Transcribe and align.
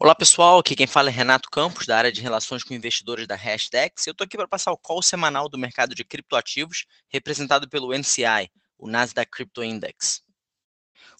Olá 0.00 0.14
pessoal, 0.14 0.60
aqui 0.60 0.76
quem 0.76 0.86
fala 0.86 1.08
é 1.08 1.12
Renato 1.12 1.50
Campos, 1.50 1.84
da 1.84 1.98
área 1.98 2.12
de 2.12 2.20
relações 2.20 2.62
com 2.62 2.72
investidores 2.72 3.26
da 3.26 3.34
Hashdex. 3.34 4.06
Eu 4.06 4.12
estou 4.12 4.24
aqui 4.24 4.36
para 4.36 4.46
passar 4.46 4.70
o 4.70 4.78
call 4.78 5.02
semanal 5.02 5.48
do 5.48 5.58
mercado 5.58 5.92
de 5.92 6.04
criptoativos, 6.04 6.86
representado 7.08 7.68
pelo 7.68 7.92
NCI, 7.92 8.48
o 8.78 8.88
Nasdaq 8.88 9.28
Crypto 9.28 9.60
Index. 9.60 10.22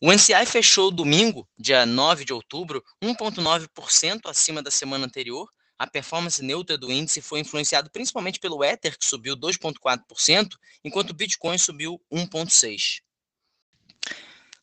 O 0.01 0.12
NCI 0.12 0.46
fechou 0.46 0.93
domingo, 0.93 1.49
dia 1.59 1.85
9 1.85 2.25
de 2.25 2.33
outubro, 2.33 2.80
1,9% 3.03 4.27
acima 4.27 4.62
da 4.62 4.70
semana 4.70 5.06
anterior. 5.06 5.50
A 5.76 5.84
performance 5.84 6.40
neutra 6.40 6.79
do 6.79 6.92
índice 6.92 7.20
foi 7.20 7.40
influenciada 7.40 7.90
principalmente 7.90 8.38
pelo 8.38 8.62
Ether, 8.62 8.96
que 8.96 9.04
subiu 9.04 9.36
2,4%, 9.36 10.50
enquanto 10.84 11.10
o 11.10 11.14
Bitcoin 11.14 11.58
subiu 11.58 12.00
1,6%. 12.12 13.07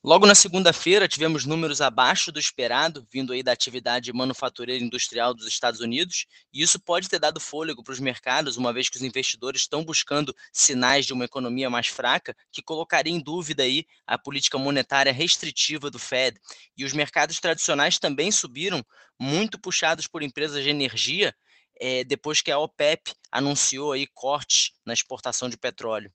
Logo 0.05 0.27
na 0.27 0.35
segunda-feira, 0.35 1.07
tivemos 1.07 1.47
números 1.47 1.81
abaixo 1.81 2.31
do 2.31 2.39
esperado, 2.39 3.07
vindo 3.11 3.33
aí 3.33 3.41
da 3.41 3.51
atividade 3.51 4.13
manufatureira 4.13 4.85
industrial 4.85 5.33
dos 5.33 5.47
Estados 5.47 5.79
Unidos, 5.79 6.27
e 6.53 6.61
isso 6.61 6.79
pode 6.79 7.09
ter 7.09 7.17
dado 7.17 7.39
fôlego 7.39 7.83
para 7.83 7.91
os 7.91 7.99
mercados, 7.99 8.55
uma 8.55 8.71
vez 8.71 8.87
que 8.87 8.97
os 8.97 9.01
investidores 9.01 9.61
estão 9.61 9.83
buscando 9.83 10.31
sinais 10.53 11.07
de 11.07 11.13
uma 11.13 11.25
economia 11.25 11.71
mais 11.71 11.87
fraca, 11.87 12.35
que 12.51 12.61
colocaria 12.61 13.11
em 13.11 13.19
dúvida 13.19 13.63
aí 13.63 13.83
a 14.05 14.15
política 14.15 14.59
monetária 14.59 15.11
restritiva 15.11 15.89
do 15.89 15.97
Fed. 15.97 16.39
E 16.77 16.85
os 16.85 16.93
mercados 16.93 17.39
tradicionais 17.39 17.97
também 17.97 18.31
subiram, 18.31 18.85
muito 19.19 19.57
puxados 19.57 20.05
por 20.05 20.21
empresas 20.21 20.63
de 20.63 20.69
energia, 20.69 21.33
é, 21.81 22.03
depois 22.03 22.43
que 22.43 22.51
a 22.51 22.59
OPEP 22.59 23.11
anunciou 23.31 23.91
aí 23.91 24.05
cortes 24.13 24.69
na 24.85 24.93
exportação 24.93 25.49
de 25.49 25.57
petróleo. 25.57 26.13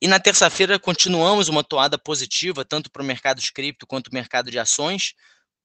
E 0.00 0.06
na 0.06 0.20
terça-feira 0.20 0.78
continuamos 0.78 1.48
uma 1.48 1.64
toada 1.64 1.98
positiva, 1.98 2.64
tanto 2.64 2.88
para 2.88 3.02
o 3.02 3.04
mercado 3.04 3.40
de 3.40 3.52
cripto 3.52 3.84
quanto 3.84 4.06
o 4.06 4.14
mercado 4.14 4.48
de 4.48 4.56
ações, 4.56 5.12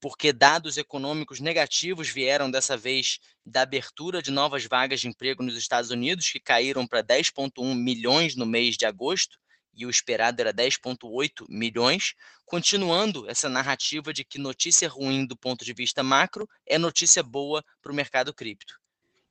porque 0.01 0.33
dados 0.33 0.75
econômicos 0.75 1.39
negativos 1.39 2.09
vieram 2.09 2.49
dessa 2.49 2.75
vez 2.75 3.19
da 3.45 3.61
abertura 3.61 4.23
de 4.23 4.31
novas 4.31 4.65
vagas 4.65 5.01
de 5.01 5.07
emprego 5.07 5.43
nos 5.43 5.55
Estados 5.55 5.91
Unidos, 5.91 6.31
que 6.31 6.39
caíram 6.39 6.87
para 6.87 7.03
10,1 7.03 7.75
milhões 7.75 8.35
no 8.35 8.43
mês 8.47 8.75
de 8.75 8.87
agosto, 8.87 9.37
e 9.71 9.85
o 9.85 9.89
esperado 9.89 10.41
era 10.41 10.51
10,8 10.51 11.45
milhões, 11.47 12.15
continuando 12.43 13.29
essa 13.29 13.47
narrativa 13.47 14.11
de 14.11 14.25
que 14.25 14.39
notícia 14.39 14.89
ruim 14.89 15.27
do 15.27 15.37
ponto 15.37 15.63
de 15.63 15.73
vista 15.73 16.01
macro 16.01 16.49
é 16.65 16.79
notícia 16.79 17.21
boa 17.21 17.63
para 17.83 17.91
o 17.91 17.95
mercado 17.95 18.33
cripto. 18.33 18.82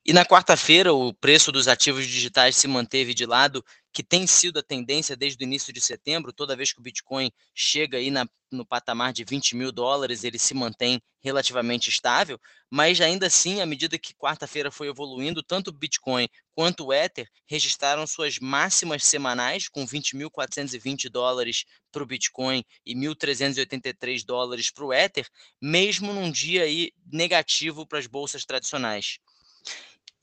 E 0.05 0.13
na 0.13 0.27
quarta-feira, 0.27 0.93
o 0.93 1.15
preço 1.15 1.53
dos 1.53 1.69
ativos 1.69 2.05
digitais 2.09 2.57
se 2.57 2.67
manteve 2.67 3.15
de 3.15 3.25
lado, 3.25 3.65
que 3.93 4.03
tem 4.03 4.27
sido 4.27 4.59
a 4.59 4.63
tendência 4.63 5.17
desde 5.17 5.45
o 5.45 5.47
início 5.47 5.73
de 5.73 5.81
setembro. 5.81 6.33
Toda 6.33 6.57
vez 6.57 6.73
que 6.73 6.81
o 6.81 6.83
Bitcoin 6.83 7.31
chega 7.55 7.99
aí 7.99 8.11
na, 8.11 8.27
no 8.51 8.67
patamar 8.67 9.13
de 9.13 9.23
20 9.23 9.55
mil 9.55 9.71
dólares, 9.71 10.25
ele 10.25 10.41
se 10.41 10.55
mantém 10.55 11.01
relativamente 11.23 11.89
estável. 11.89 12.37
Mas 12.69 13.01
ainda 13.01 13.29
assim, 13.29 13.61
à 13.61 13.67
medida 13.67 13.97
que 13.97 14.13
quarta-feira 14.13 14.73
foi 14.73 14.89
evoluindo, 14.89 15.41
tanto 15.41 15.69
o 15.69 15.73
Bitcoin 15.73 16.29
quanto 16.53 16.87
o 16.87 16.93
Ether 16.93 17.29
registraram 17.47 18.05
suas 18.05 18.41
máximas 18.41 19.05
semanais, 19.05 19.69
com 19.69 19.87
20.420 19.87 21.09
dólares 21.09 21.65
para 21.93 22.03
o 22.03 22.07
Bitcoin 22.07 22.65
e 22.85 22.93
1.383 22.97 24.25
dólares 24.25 24.69
para 24.69 24.85
o 24.85 24.93
Ether, 24.93 25.29
mesmo 25.61 26.13
num 26.13 26.29
dia 26.29 26.65
aí 26.65 26.91
negativo 27.07 27.87
para 27.87 28.01
as 28.01 28.09
bolsas 28.09 28.45
tradicionais. 28.45 29.21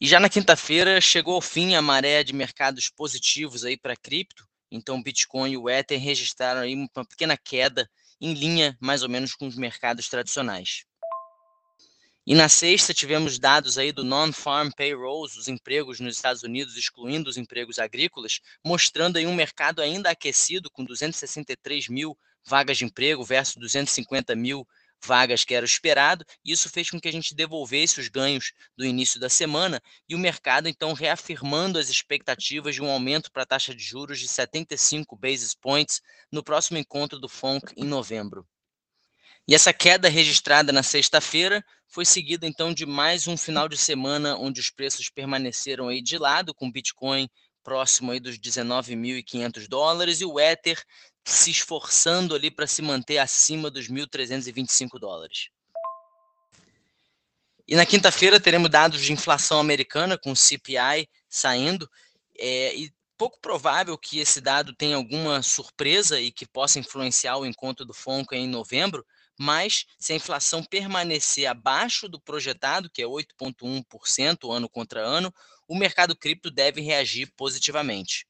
E 0.02 0.08
já 0.08 0.18
na 0.18 0.30
quinta-feira 0.30 1.02
chegou 1.02 1.36
ao 1.36 1.42
fim 1.42 1.76
a 1.76 1.82
maré 1.82 2.24
de 2.24 2.32
mercados 2.32 2.90
positivos 2.90 3.66
aí 3.66 3.78
para 3.78 3.98
cripto. 3.98 4.48
Então, 4.72 5.04
Bitcoin 5.04 5.52
e 5.52 5.58
o 5.58 5.70
Ether 5.70 6.00
registraram 6.00 6.62
aí 6.62 6.74
uma 6.74 7.06
pequena 7.06 7.36
queda 7.36 7.90
em 8.22 8.34
linha 8.34 8.78
mais 8.80 9.04
ou 9.04 9.10
menos 9.10 9.34
com 9.34 9.46
os 9.46 9.58
mercados 9.58 10.08
tradicionais. 10.08 10.86
E 12.26 12.34
na 12.34 12.48
sexta 12.48 12.94
tivemos 12.94 13.40
dados 13.40 13.78
aí 13.78 13.92
do 13.92 14.06
non-farm 14.06 14.70
payrolls, 14.72 15.36
os 15.36 15.50
empregos 15.50 16.00
nos 16.00 16.16
Estados 16.16 16.44
Unidos, 16.44 16.78
excluindo 16.78 17.30
os 17.30 17.36
empregos 17.36 17.78
agrícolas, 17.78 18.40
mostrando 18.64 19.18
aí 19.18 19.28
um 19.28 19.36
mercado 19.36 19.82
ainda 19.82 20.12
aquecido 20.12 20.70
com 20.72 20.86
263 20.86 21.90
mil 21.90 22.18
vagas 22.46 22.78
de 22.78 22.86
emprego 22.86 23.24
versus 23.26 23.56
250 23.56 24.34
mil 24.36 24.66
vagas 25.04 25.44
que 25.44 25.54
era 25.54 25.66
esperado, 25.66 26.26
e 26.44 26.52
isso 26.52 26.70
fez 26.70 26.90
com 26.90 27.00
que 27.00 27.08
a 27.08 27.12
gente 27.12 27.34
devolvesse 27.34 28.00
os 28.00 28.08
ganhos 28.08 28.52
do 28.78 28.86
início 28.86 29.20
da 29.20 29.30
semana 29.30 29.82
e 30.08 30.16
o 30.16 30.20
mercado 30.20 30.68
então 30.68 30.94
reafirmando 30.94 31.80
as 31.80 31.90
expectativas 31.90 32.76
de 32.76 32.82
um 32.82 32.90
aumento 32.90 33.32
para 33.32 33.44
a 33.44 33.46
taxa 33.46 33.74
de 33.74 33.84
juros 33.84 34.20
de 34.20 34.28
75 34.28 35.16
basis 35.16 35.56
points 35.56 36.02
no 36.32 36.44
próximo 36.44 36.78
encontro 36.78 37.20
do 37.20 37.30
FONC 37.30 37.74
em 37.78 37.86
novembro. 37.86 38.46
E 39.48 39.56
essa 39.56 39.74
queda 39.74 40.10
registrada 40.10 40.72
na 40.72 40.84
sexta-feira 40.84 41.66
foi 41.88 42.06
seguida 42.06 42.46
então 42.46 42.72
de 42.72 42.86
mais 42.86 43.28
um 43.28 43.36
final 43.36 43.68
de 43.68 43.78
semana 43.78 44.38
onde 44.38 44.60
os 44.60 44.70
preços 44.70 45.10
permaneceram 45.10 45.88
aí 45.88 46.04
de 46.04 46.18
lado, 46.20 46.54
com 46.54 46.72
Bitcoin 46.72 47.28
próximo 47.64 48.12
aí 48.12 48.20
dos 48.20 48.38
19.500 48.38 49.68
dólares 49.68 50.22
e 50.22 50.26
o 50.26 50.40
Ether 50.40 50.82
se 51.24 51.52
esforçando 51.52 52.36
ali 52.36 52.50
para 52.50 52.68
se 52.68 52.82
manter 52.82 53.18
acima 53.18 53.70
dos 53.70 53.88
1.325 53.88 55.00
dólares. 55.00 55.50
E 57.68 57.76
na 57.76 57.86
quinta-feira 57.86 58.40
teremos 58.40 58.70
dados 58.70 59.00
de 59.00 59.14
inflação 59.14 59.60
americana 59.60 60.18
com 60.18 60.32
o 60.32 60.36
CPI 60.36 61.08
saindo, 61.30 61.90
é, 62.38 62.76
e 62.76 62.92
pouco 63.20 63.38
provável 63.40 63.98
que 63.98 64.20
esse 64.20 64.40
dado 64.40 64.74
tenha 64.74 64.96
alguma 64.96 65.42
surpresa 65.44 66.22
e 66.22 66.32
que 66.32 66.48
possa 66.48 66.80
influenciar 66.80 67.38
o 67.38 67.46
encontro 67.46 67.86
do 67.86 67.94
FONC 67.94 68.34
em 68.34 68.48
novembro, 68.48 69.06
mas 69.38 69.86
se 70.00 70.14
a 70.14 70.16
inflação 70.16 70.64
permanecer 70.64 71.46
abaixo 71.46 72.08
do 72.08 72.20
projetado, 72.20 72.90
que 72.90 73.02
é 73.02 73.06
8,1% 73.06 74.56
ano 74.56 74.70
contra 74.70 75.02
ano, 75.02 75.34
o 75.68 75.76
mercado 75.76 76.16
cripto 76.16 76.50
deve 76.50 76.80
reagir 76.82 77.32
positivamente. 77.36 78.26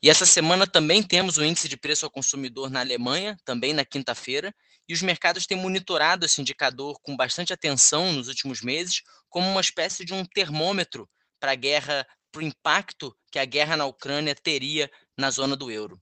E 0.00 0.08
essa 0.08 0.24
semana 0.24 0.66
também 0.66 1.02
temos 1.02 1.38
o 1.38 1.44
índice 1.44 1.68
de 1.68 1.76
preço 1.76 2.06
ao 2.06 2.10
consumidor 2.10 2.70
na 2.70 2.80
Alemanha, 2.80 3.36
também 3.44 3.72
na 3.72 3.84
quinta-feira, 3.84 4.54
e 4.88 4.94
os 4.94 5.02
mercados 5.02 5.46
têm 5.46 5.58
monitorado 5.58 6.24
esse 6.24 6.40
indicador 6.40 6.98
com 7.02 7.16
bastante 7.16 7.52
atenção 7.52 8.12
nos 8.12 8.28
últimos 8.28 8.62
meses, 8.62 9.02
como 9.28 9.50
uma 9.50 9.60
espécie 9.60 10.04
de 10.04 10.14
um 10.14 10.24
termômetro 10.24 11.08
para 11.40 11.52
a 11.52 11.56
guerra, 11.56 12.06
para 12.30 12.40
o 12.40 12.44
impacto 12.44 13.14
que 13.30 13.38
a 13.38 13.44
guerra 13.44 13.76
na 13.76 13.86
Ucrânia 13.86 14.34
teria 14.34 14.88
na 15.16 15.30
zona 15.30 15.56
do 15.56 15.70
euro. 15.70 16.00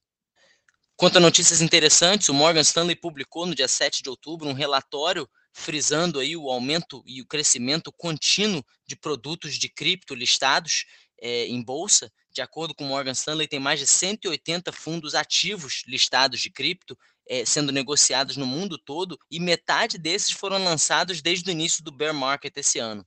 Quanto 0.95 1.17
a 1.17 1.21
notícias 1.21 1.61
interessantes, 1.61 2.29
o 2.29 2.35
Morgan 2.35 2.61
Stanley 2.61 2.97
publicou 2.97 3.45
no 3.45 3.55
dia 3.55 3.69
7 3.69 4.03
de 4.03 4.09
outubro 4.09 4.49
um 4.49 4.55
relatório 4.55 5.29
frisando 5.53 6.21
aí 6.21 6.37
o 6.37 6.51
aumento 6.51 7.03
e 7.07 7.21
o 7.21 7.27
crescimento 7.27 7.91
contínuo 7.91 8.65
de 8.87 8.95
produtos 8.95 9.55
de 9.55 9.69
cripto 9.69 10.15
listados 10.15 10.85
é, 11.21 11.47
em 11.47 11.63
bolsa, 11.63 12.13
de 12.33 12.43
acordo 12.43 12.75
com 12.75 12.85
Morgan 12.85 13.13
Stanley, 13.13 13.49
tem 13.49 13.59
mais 13.59 13.81
de 13.81 13.87
180 13.87 14.71
fundos 14.73 15.15
ativos 15.15 15.83
listados 15.87 16.41
de 16.41 16.51
cripto 16.51 16.97
é, 17.29 17.45
sendo 17.45 17.73
negociados 17.73 18.37
no 18.37 18.47
mundo 18.47 18.79
todo 18.79 19.19
e 19.31 19.41
metade 19.41 19.99
desses 19.99 20.31
foram 20.31 20.63
lançados 20.63 21.21
desde 21.21 21.49
o 21.49 21.53
início 21.53 21.83
do 21.83 21.91
bear 21.91 22.15
market 22.15 22.57
esse 22.57 22.79
ano. 22.79 23.07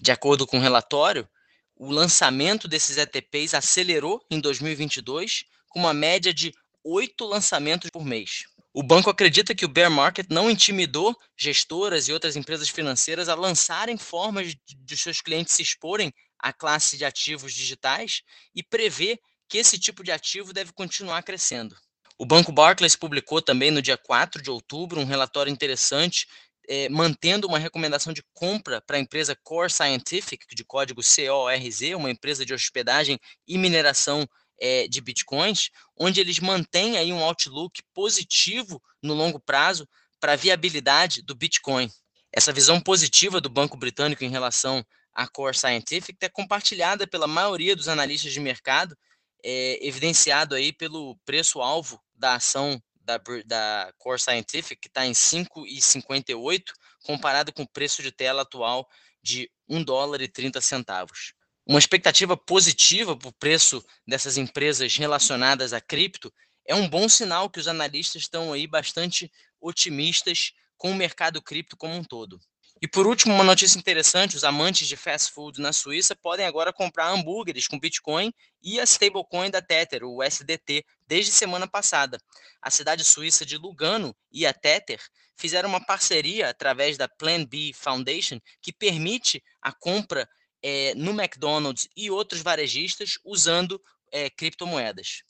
De 0.00 0.12
acordo 0.12 0.46
com 0.46 0.58
o 0.58 0.60
relatório, 0.60 1.28
o 1.76 1.90
lançamento 1.90 2.68
desses 2.68 2.96
ETPs 2.96 3.54
acelerou 3.54 4.24
em 4.30 4.40
2022, 4.40 5.44
com 5.68 5.80
uma 5.80 5.94
média 5.94 6.32
de 6.32 6.54
oito 6.84 7.24
lançamentos 7.24 7.90
por 7.90 8.04
mês. 8.04 8.44
O 8.72 8.82
banco 8.82 9.08
acredita 9.08 9.54
que 9.54 9.64
o 9.64 9.68
bear 9.68 9.90
market 9.90 10.26
não 10.30 10.50
intimidou 10.50 11.16
gestoras 11.36 12.08
e 12.08 12.12
outras 12.12 12.36
empresas 12.36 12.68
financeiras 12.68 13.28
a 13.28 13.34
lançarem 13.34 13.96
formas 13.96 14.54
de 14.66 14.96
seus 14.96 15.20
clientes 15.20 15.54
se 15.54 15.62
exporem 15.62 16.12
à 16.38 16.52
classe 16.52 16.96
de 16.96 17.04
ativos 17.04 17.52
digitais 17.52 18.22
e 18.54 18.62
prevê 18.62 19.18
que 19.48 19.58
esse 19.58 19.78
tipo 19.78 20.02
de 20.02 20.10
ativo 20.10 20.52
deve 20.52 20.72
continuar 20.72 21.22
crescendo. 21.22 21.76
O 22.18 22.24
Banco 22.24 22.52
Barclays 22.52 22.96
publicou 22.96 23.42
também 23.42 23.70
no 23.70 23.82
dia 23.82 23.96
4 23.96 24.40
de 24.40 24.50
outubro 24.50 25.00
um 25.00 25.04
relatório 25.04 25.50
interessante 25.50 26.26
é, 26.68 26.88
mantendo 26.88 27.46
uma 27.46 27.58
recomendação 27.58 28.12
de 28.12 28.22
compra 28.32 28.80
para 28.80 28.96
a 28.96 29.00
empresa 29.00 29.36
Core 29.42 29.70
Scientific, 29.70 30.46
de 30.54 30.64
código 30.64 31.02
CORZ, 31.02 31.80
uma 31.96 32.10
empresa 32.10 32.44
de 32.44 32.54
hospedagem 32.54 33.18
e 33.46 33.58
mineração 33.58 34.26
é, 34.60 34.86
de 34.88 35.00
bitcoins, 35.00 35.70
onde 35.96 36.20
eles 36.20 36.38
mantêm 36.38 36.96
aí 36.96 37.12
um 37.12 37.22
outlook 37.22 37.82
positivo 37.92 38.82
no 39.02 39.14
longo 39.14 39.38
prazo 39.38 39.88
para 40.20 40.32
a 40.32 40.36
viabilidade 40.36 41.22
do 41.22 41.34
Bitcoin. 41.34 41.90
Essa 42.32 42.52
visão 42.52 42.80
positiva 42.80 43.40
do 43.40 43.50
Banco 43.50 43.76
Britânico 43.76 44.24
em 44.24 44.30
relação 44.30 44.84
à 45.14 45.28
Core 45.28 45.56
Scientific 45.56 46.18
é 46.20 46.28
compartilhada 46.28 47.06
pela 47.06 47.26
maioria 47.26 47.76
dos 47.76 47.88
analistas 47.88 48.32
de 48.32 48.40
mercado, 48.40 48.96
é, 49.42 49.78
evidenciado 49.86 50.54
aí 50.54 50.72
pelo 50.72 51.16
preço-alvo 51.24 52.00
da 52.14 52.34
ação 52.34 52.82
da, 52.94 53.20
da 53.44 53.92
Core 53.98 54.20
Scientific, 54.20 54.80
que 54.80 54.88
está 54.88 55.06
em 55.06 55.12
5,58, 55.12 56.62
comparado 57.04 57.52
com 57.52 57.62
o 57.62 57.68
preço 57.68 58.02
de 58.02 58.10
tela 58.10 58.42
atual 58.42 58.88
de 59.22 59.50
1 59.68 59.82
dólar 59.84 60.20
e 60.22 60.28
30 60.28 60.60
centavos. 60.60 61.34
Uma 61.66 61.78
expectativa 61.78 62.36
positiva 62.36 63.16
para 63.16 63.28
o 63.28 63.32
preço 63.32 63.84
dessas 64.06 64.36
empresas 64.36 64.96
relacionadas 64.96 65.72
a 65.72 65.80
cripto 65.80 66.32
é 66.66 66.74
um 66.74 66.88
bom 66.88 67.08
sinal 67.08 67.48
que 67.48 67.60
os 67.60 67.68
analistas 67.68 68.22
estão 68.22 68.52
aí 68.52 68.66
bastante 68.66 69.30
otimistas 69.60 70.52
com 70.76 70.90
o 70.90 70.94
mercado 70.94 71.40
cripto 71.40 71.76
como 71.76 71.94
um 71.94 72.04
todo. 72.04 72.38
E 72.84 72.86
por 72.86 73.06
último, 73.06 73.32
uma 73.32 73.42
notícia 73.42 73.78
interessante: 73.78 74.36
os 74.36 74.44
amantes 74.44 74.86
de 74.86 74.94
fast 74.94 75.32
food 75.32 75.58
na 75.58 75.72
Suíça 75.72 76.14
podem 76.14 76.44
agora 76.44 76.70
comprar 76.70 77.08
hambúrgueres 77.08 77.66
com 77.66 77.80
Bitcoin 77.80 78.30
e 78.62 78.78
a 78.78 78.82
stablecoin 78.84 79.50
da 79.50 79.62
Tether, 79.62 80.04
o 80.04 80.22
USDT, 80.22 80.84
desde 81.06 81.32
semana 81.32 81.66
passada. 81.66 82.18
A 82.60 82.70
cidade 82.70 83.02
suíça 83.02 83.46
de 83.46 83.56
Lugano 83.56 84.14
e 84.30 84.44
a 84.44 84.52
Tether 84.52 85.00
fizeram 85.34 85.66
uma 85.66 85.82
parceria 85.82 86.50
através 86.50 86.98
da 86.98 87.08
Plan 87.08 87.46
B 87.46 87.72
Foundation 87.74 88.38
que 88.60 88.70
permite 88.70 89.42
a 89.62 89.72
compra 89.72 90.28
é, 90.62 90.94
no 90.94 91.12
McDonald's 91.12 91.88
e 91.96 92.10
outros 92.10 92.42
varejistas 92.42 93.14
usando 93.24 93.80
é, 94.12 94.28
criptomoedas. 94.28 95.22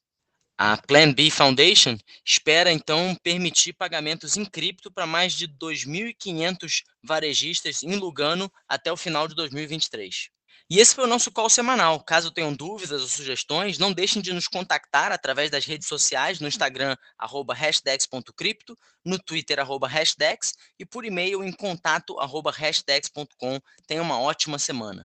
A 0.56 0.76
Plan 0.76 1.12
B 1.12 1.30
Foundation 1.30 1.98
espera 2.24 2.70
então 2.70 3.16
permitir 3.24 3.72
pagamentos 3.72 4.36
em 4.36 4.44
cripto 4.44 4.88
para 4.88 5.04
mais 5.04 5.32
de 5.32 5.48
2.500 5.48 6.84
varejistas 7.02 7.82
em 7.82 7.96
Lugano 7.96 8.48
até 8.68 8.92
o 8.92 8.96
final 8.96 9.26
de 9.26 9.34
2023. 9.34 10.30
E 10.70 10.78
esse 10.78 10.94
foi 10.94 11.04
o 11.04 11.08
nosso 11.08 11.32
call 11.32 11.50
semanal. 11.50 12.02
Caso 12.04 12.30
tenham 12.30 12.54
dúvidas 12.54 13.02
ou 13.02 13.08
sugestões, 13.08 13.78
não 13.78 13.92
deixem 13.92 14.22
de 14.22 14.32
nos 14.32 14.46
contactar 14.46 15.10
através 15.10 15.50
das 15.50 15.64
redes 15.66 15.88
sociais, 15.88 16.38
no 16.38 16.46
Instagram, 16.46 16.96
arroba 17.18 17.54
no 19.04 19.18
Twitter, 19.18 19.58
arroba 19.58 19.88
hashdex, 19.88 20.54
e 20.78 20.86
por 20.86 21.04
e-mail 21.04 21.42
em 21.42 21.52
contato, 21.52 22.18
arroba 22.20 22.52
hashdex.com. 22.52 23.60
Tenha 23.88 24.02
uma 24.02 24.20
ótima 24.20 24.58
semana. 24.58 25.02